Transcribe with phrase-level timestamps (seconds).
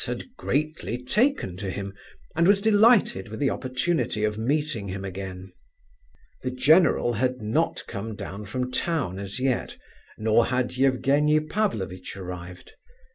[0.07, 1.93] had greatly taken to him,
[2.35, 5.53] and was delighted with the opportunity of meeting him again.
[6.41, 9.77] The general had not come down from town as yet,
[10.17, 12.71] nor had Evgenie Pavlovitch arrived.